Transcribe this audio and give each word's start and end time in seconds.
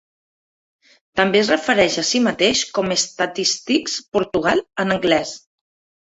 També 1.19 1.41
es 1.41 1.49
refereix 1.51 1.97
a 2.01 2.03
si 2.11 2.21
mateix 2.27 2.61
com 2.77 2.93
Statistics 3.01 3.99
Portugal, 4.17 4.63
en 4.85 4.95
anglès. 4.97 5.35